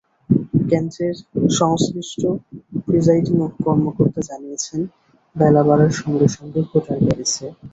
[0.69, 1.15] কেন্দ্রের
[1.59, 2.21] সংশ্লিষ্ট
[2.87, 4.79] প্রিসাইডিং কর্মকর্তা জানিয়েছেন,
[5.35, 7.45] বেলা বাড়ার সঙ্গে সঙ্গে ভোটার বেড়েছে।